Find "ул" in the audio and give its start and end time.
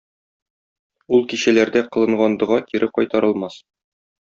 1.17-1.21